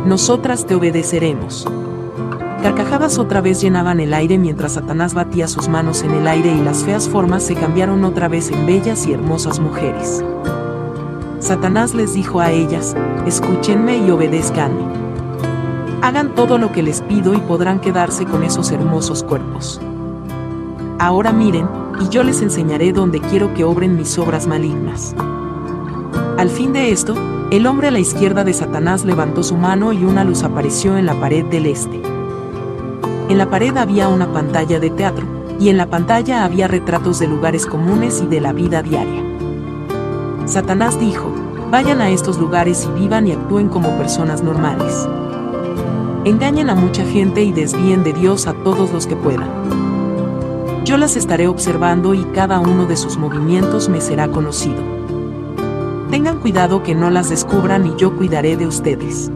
Nosotras 0.06 0.66
te 0.66 0.76
obedeceremos. 0.76 1.68
Carcajadas 2.64 3.20
otra 3.20 3.42
vez 3.42 3.62
llenaban 3.62 4.00
el 4.00 4.14
aire 4.14 4.38
mientras 4.38 4.74
Satanás 4.74 5.14
batía 5.14 5.50
sus 5.50 5.68
manos 5.68 6.02
en 6.04 6.12
el 6.12 6.28
aire 6.28 6.50
y 6.50 6.62
las 6.62 6.84
feas 6.84 7.10
formas 7.10 7.44
se 7.44 7.56
cambiaron 7.56 8.06
otra 8.06 8.30
vez 8.30 8.52
en 8.52 8.66
bellas 8.66 9.06
y 9.06 9.14
hermosas 9.14 9.60
mujeres. 9.60 10.24
Satanás 11.40 11.94
les 11.94 12.14
dijo 12.14 12.40
a 12.40 12.52
ellas, 12.52 12.96
escúchenme 13.26 13.98
y 13.98 14.12
obedezcanme. 14.12 15.07
Hagan 16.02 16.36
todo 16.36 16.58
lo 16.58 16.72
que 16.72 16.84
les 16.84 17.02
pido 17.02 17.34
y 17.34 17.40
podrán 17.40 17.80
quedarse 17.80 18.26
con 18.26 18.44
esos 18.44 18.72
hermosos 18.72 19.24
cuerpos. 19.24 19.82
Ahora 21.00 21.32
miren, 21.32 21.68
y 22.00 22.10
yo 22.10 22.24
les 22.24 22.42
enseñaré 22.42 22.94
dónde 22.94 23.20
quiero 23.20 23.54
que 23.54 23.64
obren 23.64 23.98
mis 23.98 24.18
obras 24.18 24.48
malignas. 24.48 25.16
Al 26.38 26.50
fin 26.50 26.72
de 26.72 26.92
esto, 26.92 27.16
el 27.50 27.66
hombre 27.66 27.88
a 27.88 27.92
la 27.92 28.00
izquierda 28.00 28.44
de 28.44 28.54
Satanás 28.54 29.06
levantó 29.06 29.42
su 29.42 29.56
mano 29.56 29.92
y 29.92 30.04
una 30.04 30.24
luz 30.24 30.44
apareció 30.44 30.98
en 30.98 31.06
la 31.06 31.20
pared 31.20 31.46
del 31.46 31.66
este. 31.66 32.02
En 33.30 33.38
la 33.38 33.50
pared 33.50 33.76
había 33.76 34.08
una 34.08 34.32
pantalla 34.32 34.80
de 34.80 34.90
teatro, 34.90 35.26
y 35.60 35.70
en 35.70 35.78
la 35.78 35.88
pantalla 35.88 36.46
había 36.46 36.68
retratos 36.68 37.20
de 37.20 37.28
lugares 37.28 37.66
comunes 37.66 38.22
y 38.24 38.28
de 38.28 38.42
la 38.42 38.54
vida 38.54 38.84
diaria. 38.84 39.24
Satanás 40.46 41.00
dijo, 41.00 41.32
vayan 41.72 42.02
a 42.02 42.10
estos 42.10 42.38
lugares 42.38 42.88
y 42.88 43.00
vivan 43.00 43.28
y 43.28 43.32
actúen 43.32 43.70
como 43.70 43.98
personas 43.98 44.44
normales. 44.44 45.08
Engañen 46.28 46.70
a 46.70 46.76
mucha 46.76 47.06
gente 47.06 47.42
y 47.42 47.54
desvíen 47.54 48.04
de 48.04 48.12
Dios 48.12 48.48
a 48.48 48.54
todos 48.54 48.92
los 48.92 49.08
que 49.08 49.16
puedan. 49.16 49.48
Yo 50.84 50.98
las 50.98 51.16
estaré 51.16 51.48
observando 51.48 52.14
y 52.14 52.22
cada 52.36 52.60
uno 52.60 52.86
de 52.86 52.98
sus 52.98 53.16
movimientos 53.16 53.88
me 53.88 54.02
será 54.02 54.28
conocido. 54.28 54.76
Tengan 56.12 56.40
cuidado 56.40 56.84
que 56.84 56.96
no 56.96 57.10
las 57.12 57.30
descubran 57.30 57.88
y 57.88 57.96
yo 57.96 58.18
cuidaré 58.18 58.58
de 58.58 58.68
ustedes. 58.68 59.32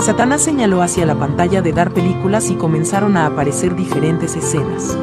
Satanás 0.00 0.42
señaló 0.42 0.82
hacia 0.82 1.06
la 1.06 1.14
pantalla 1.14 1.62
de 1.62 1.72
dar 1.72 1.92
películas 1.92 2.50
y 2.50 2.56
comenzaron 2.56 3.16
a 3.16 3.26
aparecer 3.26 3.76
diferentes 3.76 4.34
escenas. 4.34 4.98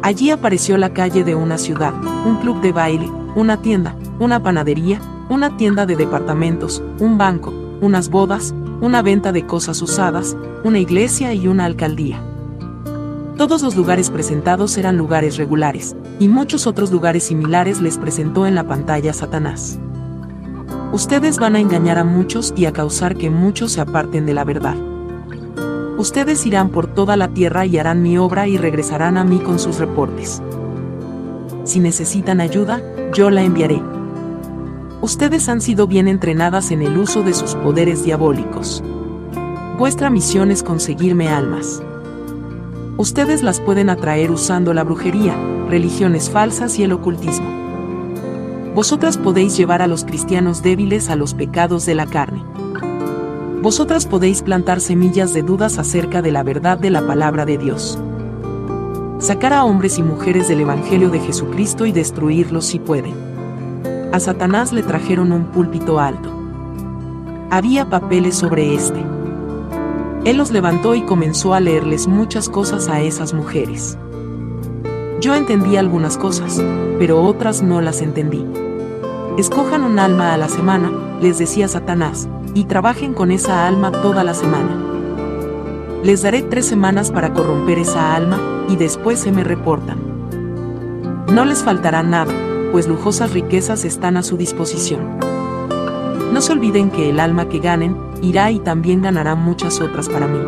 Allí 0.00 0.30
apareció 0.30 0.78
la 0.78 0.92
calle 0.92 1.24
de 1.24 1.34
una 1.34 1.58
ciudad, 1.58 1.92
un 2.24 2.36
club 2.36 2.60
de 2.60 2.70
baile, 2.70 3.10
una 3.34 3.60
tienda, 3.62 3.96
una 4.20 4.40
panadería, 4.40 5.00
una 5.28 5.56
tienda 5.56 5.86
de 5.86 5.96
departamentos, 5.96 6.84
un 7.00 7.18
banco, 7.18 7.52
unas 7.80 8.10
bodas, 8.10 8.54
una 8.80 9.02
venta 9.02 9.32
de 9.32 9.46
cosas 9.46 9.80
usadas, 9.80 10.36
una 10.64 10.78
iglesia 10.78 11.32
y 11.32 11.48
una 11.48 11.64
alcaldía. 11.64 12.20
Todos 13.36 13.62
los 13.62 13.76
lugares 13.76 14.10
presentados 14.10 14.76
eran 14.78 14.96
lugares 14.96 15.36
regulares, 15.36 15.96
y 16.18 16.28
muchos 16.28 16.66
otros 16.66 16.90
lugares 16.90 17.24
similares 17.24 17.80
les 17.80 17.98
presentó 17.98 18.46
en 18.46 18.54
la 18.54 18.64
pantalla 18.64 19.12
Satanás. 19.12 19.78
Ustedes 20.92 21.38
van 21.38 21.56
a 21.56 21.60
engañar 21.60 21.98
a 21.98 22.04
muchos 22.04 22.54
y 22.56 22.66
a 22.66 22.72
causar 22.72 23.16
que 23.16 23.28
muchos 23.30 23.72
se 23.72 23.80
aparten 23.80 24.24
de 24.24 24.34
la 24.34 24.44
verdad. 24.44 24.76
Ustedes 25.98 26.44
irán 26.46 26.70
por 26.70 26.86
toda 26.86 27.16
la 27.16 27.28
tierra 27.28 27.66
y 27.66 27.78
harán 27.78 28.02
mi 28.02 28.18
obra 28.18 28.46
y 28.46 28.58
regresarán 28.58 29.16
a 29.16 29.24
mí 29.24 29.38
con 29.38 29.58
sus 29.58 29.78
reportes. 29.78 30.42
Si 31.64 31.80
necesitan 31.80 32.40
ayuda, 32.40 32.80
yo 33.12 33.30
la 33.30 33.42
enviaré. 33.42 33.95
Ustedes 35.02 35.48
han 35.48 35.60
sido 35.60 35.86
bien 35.86 36.08
entrenadas 36.08 36.70
en 36.70 36.80
el 36.80 36.96
uso 36.96 37.22
de 37.22 37.34
sus 37.34 37.54
poderes 37.54 38.02
diabólicos. 38.04 38.82
Vuestra 39.78 40.08
misión 40.08 40.50
es 40.50 40.62
conseguirme 40.62 41.28
almas. 41.28 41.82
Ustedes 42.96 43.42
las 43.42 43.60
pueden 43.60 43.90
atraer 43.90 44.30
usando 44.30 44.72
la 44.72 44.84
brujería, 44.84 45.36
religiones 45.68 46.30
falsas 46.30 46.78
y 46.78 46.82
el 46.82 46.92
ocultismo. 46.92 47.46
Vosotras 48.74 49.18
podéis 49.18 49.54
llevar 49.54 49.82
a 49.82 49.86
los 49.86 50.04
cristianos 50.04 50.62
débiles 50.62 51.10
a 51.10 51.16
los 51.16 51.34
pecados 51.34 51.84
de 51.84 51.94
la 51.94 52.06
carne. 52.06 52.42
Vosotras 53.60 54.06
podéis 54.06 54.40
plantar 54.40 54.80
semillas 54.80 55.34
de 55.34 55.42
dudas 55.42 55.78
acerca 55.78 56.22
de 56.22 56.32
la 56.32 56.42
verdad 56.42 56.78
de 56.78 56.88
la 56.88 57.06
palabra 57.06 57.44
de 57.44 57.58
Dios. 57.58 57.98
Sacar 59.18 59.52
a 59.52 59.64
hombres 59.64 59.98
y 59.98 60.02
mujeres 60.02 60.48
del 60.48 60.60
Evangelio 60.60 61.10
de 61.10 61.20
Jesucristo 61.20 61.84
y 61.84 61.92
destruirlos 61.92 62.64
si 62.64 62.78
pueden. 62.78 63.25
A 64.16 64.20
Satanás 64.20 64.72
le 64.72 64.82
trajeron 64.82 65.30
un 65.30 65.44
púlpito 65.44 66.00
alto. 66.00 66.30
Había 67.50 67.90
papeles 67.90 68.34
sobre 68.34 68.74
este. 68.74 69.04
Él 70.24 70.38
los 70.38 70.52
levantó 70.52 70.94
y 70.94 71.02
comenzó 71.02 71.52
a 71.52 71.60
leerles 71.60 72.08
muchas 72.08 72.48
cosas 72.48 72.88
a 72.88 73.02
esas 73.02 73.34
mujeres. 73.34 73.98
Yo 75.20 75.34
entendí 75.34 75.76
algunas 75.76 76.16
cosas, 76.16 76.64
pero 76.98 77.22
otras 77.22 77.62
no 77.62 77.82
las 77.82 78.00
entendí. 78.00 78.42
Escojan 79.36 79.84
un 79.84 79.98
alma 79.98 80.32
a 80.32 80.38
la 80.38 80.48
semana, 80.48 80.90
les 81.20 81.36
decía 81.36 81.68
Satanás, 81.68 82.26
y 82.54 82.64
trabajen 82.64 83.12
con 83.12 83.30
esa 83.30 83.66
alma 83.66 83.92
toda 83.92 84.24
la 84.24 84.32
semana. 84.32 84.82
Les 86.02 86.22
daré 86.22 86.40
tres 86.40 86.64
semanas 86.64 87.10
para 87.10 87.34
corromper 87.34 87.80
esa 87.80 88.14
alma, 88.14 88.40
y 88.70 88.76
después 88.76 89.20
se 89.20 89.30
me 89.30 89.44
reportan. 89.44 89.98
No 91.34 91.44
les 91.44 91.62
faltará 91.62 92.02
nada, 92.02 92.32
pues 92.76 92.88
lujosas 92.88 93.32
riquezas 93.32 93.86
están 93.86 94.18
a 94.18 94.22
su 94.22 94.36
disposición. 94.36 95.00
No 96.34 96.42
se 96.42 96.52
olviden 96.52 96.90
que 96.90 97.08
el 97.08 97.20
alma 97.20 97.48
que 97.48 97.58
ganen, 97.58 97.96
irá 98.20 98.50
y 98.50 98.58
también 98.58 99.00
ganará 99.00 99.34
muchas 99.34 99.80
otras 99.80 100.10
para 100.10 100.26
mí. 100.26 100.38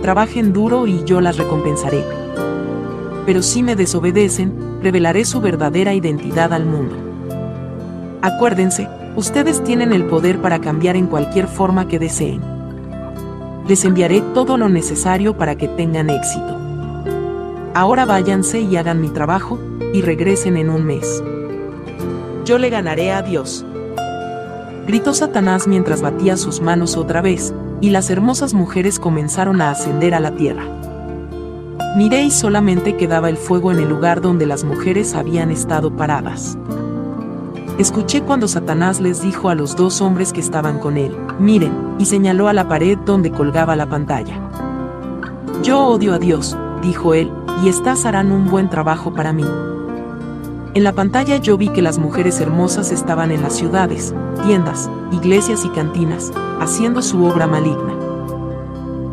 Trabajen 0.00 0.54
duro 0.54 0.86
y 0.86 1.04
yo 1.04 1.20
las 1.20 1.36
recompensaré. 1.36 2.02
Pero 3.26 3.42
si 3.42 3.62
me 3.62 3.76
desobedecen, 3.76 4.54
revelaré 4.82 5.26
su 5.26 5.42
verdadera 5.42 5.92
identidad 5.92 6.50
al 6.54 6.64
mundo. 6.64 6.96
Acuérdense, 8.22 8.88
ustedes 9.14 9.62
tienen 9.62 9.92
el 9.92 10.06
poder 10.06 10.40
para 10.40 10.62
cambiar 10.62 10.96
en 10.96 11.08
cualquier 11.08 11.46
forma 11.46 11.88
que 11.88 11.98
deseen. 11.98 12.40
Les 13.68 13.84
enviaré 13.84 14.22
todo 14.32 14.56
lo 14.56 14.70
necesario 14.70 15.36
para 15.36 15.56
que 15.56 15.68
tengan 15.68 16.08
éxito. 16.08 16.61
Ahora 17.74 18.04
váyanse 18.04 18.60
y 18.60 18.76
hagan 18.76 19.00
mi 19.00 19.08
trabajo, 19.08 19.58
y 19.92 20.02
regresen 20.02 20.56
en 20.56 20.70
un 20.70 20.84
mes. 20.84 21.22
Yo 22.44 22.58
le 22.58 22.70
ganaré 22.70 23.12
a 23.12 23.22
Dios 23.22 23.64
gritó 24.86 25.14
Satanás 25.14 25.66
mientras 25.68 26.02
batía 26.02 26.36
sus 26.36 26.60
manos 26.60 26.96
otra 26.96 27.22
vez, 27.22 27.54
y 27.80 27.90
las 27.90 28.10
hermosas 28.10 28.54
mujeres 28.54 28.98
comenzaron 28.98 29.60
a 29.60 29.70
ascender 29.70 30.14
a 30.14 30.20
la 30.20 30.34
tierra. 30.34 30.64
Miré 31.96 32.24
y 32.24 32.30
solamente 32.30 32.96
quedaba 32.96 33.28
el 33.28 33.36
fuego 33.36 33.70
en 33.70 33.78
el 33.78 33.88
lugar 33.88 34.20
donde 34.20 34.46
las 34.46 34.64
mujeres 34.64 35.14
habían 35.14 35.50
estado 35.50 35.94
paradas. 35.94 36.56
Escuché 37.78 38.22
cuando 38.22 38.48
Satanás 38.48 39.00
les 39.00 39.22
dijo 39.22 39.48
a 39.48 39.54
los 39.54 39.76
dos 39.76 40.00
hombres 40.00 40.32
que 40.32 40.40
estaban 40.40 40.78
con 40.78 40.96
él, 40.96 41.16
miren, 41.38 41.72
y 41.98 42.06
señaló 42.06 42.48
a 42.48 42.52
la 42.52 42.68
pared 42.68 42.98
donde 42.98 43.30
colgaba 43.30 43.76
la 43.76 43.86
pantalla. 43.86 44.38
Yo 45.62 45.86
odio 45.86 46.14
a 46.14 46.18
Dios, 46.18 46.56
dijo 46.82 47.14
él, 47.14 47.32
y 47.62 47.68
estas 47.68 48.04
harán 48.04 48.32
un 48.32 48.48
buen 48.48 48.68
trabajo 48.68 49.12
para 49.12 49.32
mí. 49.32 49.44
En 50.74 50.84
la 50.84 50.92
pantalla 50.92 51.36
yo 51.36 51.58
vi 51.58 51.68
que 51.68 51.82
las 51.82 51.98
mujeres 51.98 52.40
hermosas 52.40 52.92
estaban 52.92 53.30
en 53.30 53.42
las 53.42 53.54
ciudades, 53.54 54.14
tiendas, 54.44 54.90
iglesias 55.12 55.64
y 55.64 55.68
cantinas, 55.68 56.32
haciendo 56.60 57.02
su 57.02 57.24
obra 57.24 57.46
maligna. 57.46 57.94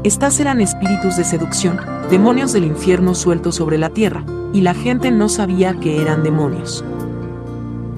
Estas 0.04 0.39
eran 0.39 0.62
espíritus 0.62 1.17
de 1.17 1.25
seducción, 1.25 1.78
demonios 2.10 2.54
del 2.54 2.63
infierno 2.63 3.13
sueltos 3.13 3.56
sobre 3.56 3.78
la 3.78 3.89
tierra, 3.89 4.23
y 4.54 4.62
la 4.62 4.73
gente 4.73 5.12
no 5.12 5.28
sabía 5.28 5.73
que 5.73 6.02
eran 6.02 6.23
demonios. 6.23 6.86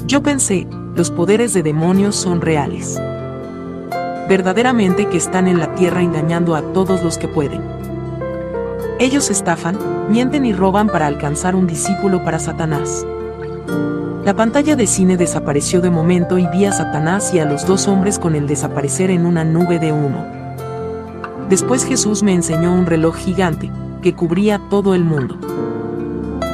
Yo 0.08 0.24
pensé, 0.24 0.68
los 0.96 1.12
poderes 1.12 1.54
de 1.54 1.62
demonios 1.62 2.16
son 2.16 2.42
reales. 2.42 3.00
Verdaderamente 4.28 5.08
que 5.08 5.18
están 5.18 5.48
en 5.48 5.60
la 5.60 5.76
tierra 5.76 6.02
engañando 6.02 6.56
a 6.56 6.62
todos 6.74 7.04
los 7.04 7.18
que 7.18 7.28
pueden. 7.28 7.81
Ellos 9.02 9.32
estafan, 9.32 9.80
mienten 10.12 10.46
y 10.46 10.54
roban 10.54 10.86
para 10.86 11.08
alcanzar 11.08 11.56
un 11.56 11.66
discípulo 11.66 12.24
para 12.24 12.38
Satanás. 12.38 13.04
La 14.24 14.36
pantalla 14.36 14.76
de 14.76 14.86
cine 14.86 15.18
desapareció 15.18 15.82
de 15.82 15.90
momento 15.90 16.38
y 16.38 16.46
vi 16.46 16.66
a 16.66 16.72
Satanás 16.72 17.34
y 17.34 17.40
a 17.40 17.46
los 17.46 17.66
dos 17.66 17.88
hombres 17.88 18.20
con 18.20 18.36
el 18.36 18.46
desaparecer 18.46 19.10
en 19.10 19.26
una 19.26 19.44
nube 19.44 19.80
de 19.80 19.92
humo. 19.92 20.24
Después 21.50 21.84
Jesús 21.84 22.22
me 22.22 22.36
enseñó 22.36 22.76
un 22.76 22.86
reloj 22.86 23.16
gigante, 23.16 23.72
que 24.04 24.14
cubría 24.14 24.62
todo 24.70 24.94
el 24.94 25.04
mundo. 25.04 25.36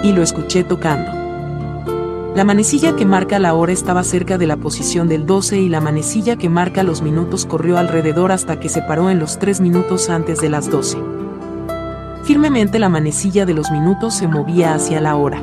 Y 0.01 0.13
lo 0.13 0.23
escuché 0.23 0.63
tocando. 0.63 1.11
La 2.33 2.45
manecilla 2.45 2.95
que 2.95 3.05
marca 3.05 3.39
la 3.39 3.55
hora 3.55 3.73
estaba 3.73 4.05
cerca 4.05 4.37
de 4.37 4.47
la 4.47 4.55
posición 4.55 5.09
del 5.09 5.25
12 5.25 5.57
y 5.59 5.67
la 5.67 5.81
manecilla 5.81 6.37
que 6.37 6.47
marca 6.47 6.83
los 6.83 7.01
minutos 7.01 7.45
corrió 7.45 7.77
alrededor 7.77 8.31
hasta 8.31 8.57
que 8.57 8.69
se 8.69 8.81
paró 8.83 9.09
en 9.09 9.19
los 9.19 9.37
3 9.37 9.59
minutos 9.59 10.09
antes 10.09 10.39
de 10.39 10.47
las 10.47 10.71
12. 10.71 11.16
Firmemente 12.27 12.77
la 12.77 12.89
manecilla 12.89 13.45
de 13.45 13.53
los 13.53 13.71
minutos 13.71 14.13
se 14.13 14.27
movía 14.27 14.73
hacia 14.73 14.99
la 14.99 15.15
hora. 15.15 15.41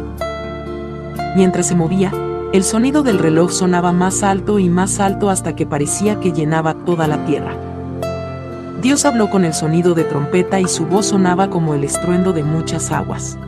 Mientras 1.34 1.68
se 1.68 1.74
movía, 1.74 2.12
el 2.52 2.62
sonido 2.62 3.02
del 3.02 3.18
reloj 3.18 3.52
sonaba 3.52 3.90
más 3.94 4.22
alto 4.22 4.58
y 4.58 4.68
más 4.68 5.00
alto 5.00 5.30
hasta 5.30 5.56
que 5.56 5.64
parecía 5.64 6.20
que 6.20 6.32
llenaba 6.32 6.74
toda 6.74 7.06
la 7.06 7.24
tierra. 7.24 7.54
Dios 8.82 9.06
habló 9.06 9.30
con 9.30 9.46
el 9.46 9.54
sonido 9.54 9.94
de 9.94 10.04
trompeta 10.04 10.60
y 10.60 10.68
su 10.68 10.84
voz 10.84 11.06
sonaba 11.06 11.48
como 11.48 11.72
el 11.72 11.84
estruendo 11.84 12.34
de 12.34 12.44
muchas 12.44 12.92
aguas. 12.92 13.38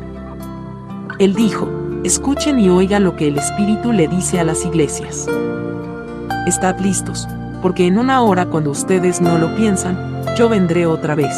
Él 1.19 1.35
dijo, 1.35 1.69
escuchen 2.05 2.59
y 2.59 2.71
oigan 2.71 3.05
lo 3.05 3.17
que 3.17 3.29
el 3.29 3.37
Espíritu 3.37 3.93
le 3.93 4.09
dice 4.09 4.41
a 4.41 4.45
las 4.45 4.65
iglesias. 4.65 5.29
Estad 6.47 6.81
listos, 6.81 7.29
porque 7.61 7.87
en 7.87 7.99
una 7.99 8.23
hora 8.23 8.47
cuando 8.47 8.71
ustedes 8.71 9.21
no 9.21 9.37
lo 9.37 9.55
piensan, 9.57 10.25
yo 10.39 10.49
vendré 10.49 10.87
otra 10.87 11.15
vez. 11.15 11.37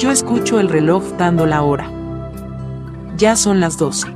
Yo 0.00 0.10
escucho 0.10 0.58
el 0.60 0.70
reloj 0.70 1.04
dando 1.18 1.44
la 1.44 1.60
hora. 1.60 1.90
Ya 3.18 3.36
son 3.36 3.60
las 3.60 3.76
doce. 3.76 4.08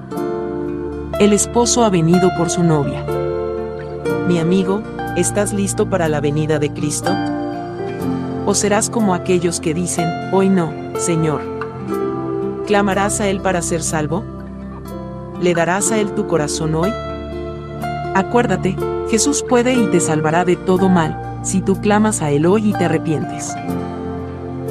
El 1.20 1.34
esposo 1.34 1.84
ha 1.84 1.90
venido 1.90 2.30
por 2.38 2.48
su 2.48 2.62
novia. 2.62 3.04
Mi 4.26 4.38
amigo, 4.38 4.82
¿estás 5.14 5.52
listo 5.52 5.90
para 5.90 6.08
la 6.08 6.22
venida 6.22 6.58
de 6.58 6.72
Cristo? 6.72 7.14
¿O 8.46 8.54
serás 8.54 8.88
como 8.88 9.12
aquellos 9.12 9.60
que 9.60 9.74
dicen, 9.74 10.08
hoy 10.32 10.48
no, 10.48 10.72
Señor? 10.96 11.42
¿Clamarás 12.66 13.20
a 13.20 13.28
Él 13.28 13.42
para 13.42 13.60
ser 13.60 13.82
salvo? 13.82 14.24
¿Le 15.42 15.52
darás 15.52 15.92
a 15.92 15.98
Él 15.98 16.12
tu 16.12 16.26
corazón 16.26 16.76
hoy? 16.76 16.90
Acuérdate, 18.14 18.74
Jesús 19.10 19.44
puede 19.46 19.74
y 19.74 19.86
te 19.88 20.00
salvará 20.00 20.46
de 20.46 20.56
todo 20.56 20.88
mal, 20.88 21.40
si 21.42 21.60
tú 21.60 21.78
clamas 21.82 22.22
a 22.22 22.30
Él 22.30 22.46
hoy 22.46 22.70
y 22.70 22.72
te 22.72 22.86
arrepientes. 22.86 23.54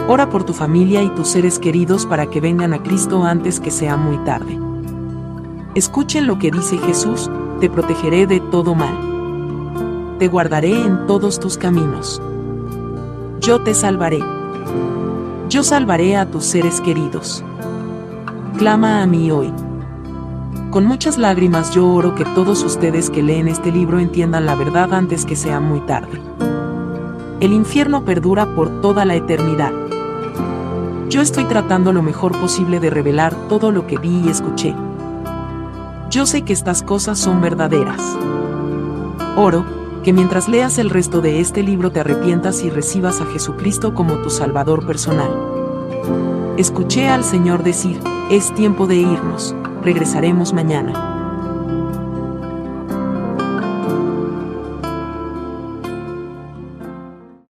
Ora 0.07 0.29
por 0.29 0.43
tu 0.43 0.53
familia 0.53 1.01
y 1.01 1.09
tus 1.09 1.29
seres 1.29 1.59
queridos 1.59 2.05
para 2.05 2.25
que 2.25 2.41
vengan 2.41 2.73
a 2.73 2.83
Cristo 2.83 3.23
antes 3.23 3.61
que 3.61 3.71
sea 3.71 3.95
muy 3.95 4.17
tarde. 4.25 4.59
Escuchen 5.75 6.27
lo 6.27 6.37
que 6.39 6.51
dice 6.51 6.77
Jesús, 6.77 7.31
te 7.61 7.69
protegeré 7.69 8.27
de 8.27 8.41
todo 8.41 8.75
mal. 8.75 10.17
Te 10.19 10.27
guardaré 10.27 10.73
en 10.73 11.07
todos 11.07 11.39
tus 11.39 11.57
caminos. 11.57 12.21
Yo 13.39 13.61
te 13.61 13.73
salvaré. 13.73 14.19
Yo 15.49 15.63
salvaré 15.63 16.17
a 16.17 16.29
tus 16.29 16.43
seres 16.43 16.81
queridos. 16.81 17.43
Clama 18.57 19.03
a 19.03 19.07
mí 19.07 19.31
hoy. 19.31 19.53
Con 20.69 20.85
muchas 20.85 21.17
lágrimas 21.17 21.71
yo 21.71 21.87
oro 21.87 22.13
que 22.13 22.25
todos 22.25 22.61
ustedes 22.63 23.09
que 23.09 23.23
leen 23.23 23.47
este 23.47 23.71
libro 23.71 23.99
entiendan 23.99 24.45
la 24.45 24.55
verdad 24.55 24.93
antes 24.93 25.25
que 25.25 25.37
sea 25.37 25.61
muy 25.61 25.79
tarde. 25.81 26.21
El 27.39 27.53
infierno 27.53 28.03
perdura 28.05 28.55
por 28.55 28.81
toda 28.81 29.05
la 29.05 29.15
eternidad. 29.15 29.82
Yo 31.13 31.21
estoy 31.21 31.43
tratando 31.43 31.93
lo 31.93 32.01
mejor 32.01 32.31
posible 32.39 32.79
de 32.79 32.89
revelar 32.89 33.35
todo 33.47 33.71
lo 33.71 33.85
que 33.85 33.99
vi 33.99 34.23
y 34.25 34.29
escuché. 34.29 34.73
Yo 36.09 36.25
sé 36.25 36.41
que 36.41 36.53
estas 36.53 36.81
cosas 36.81 37.19
son 37.19 37.39
verdaderas. 37.39 38.01
Oro, 39.35 39.63
que 40.03 40.11
mientras 40.11 40.49
leas 40.49 40.79
el 40.79 40.89
resto 40.89 41.21
de 41.21 41.39
este 41.39 41.61
libro 41.61 41.91
te 41.91 41.99
arrepientas 41.99 42.63
y 42.63 42.71
recibas 42.71 43.21
a 43.21 43.27
Jesucristo 43.27 43.93
como 43.93 44.23
tu 44.23 44.31
Salvador 44.31 44.87
personal. 44.87 45.29
Escuché 46.57 47.07
al 47.09 47.23
Señor 47.23 47.61
decir, 47.61 47.99
es 48.31 48.51
tiempo 48.55 48.87
de 48.87 48.95
irnos, 48.95 49.55
regresaremos 49.83 50.51
mañana. 50.51 51.12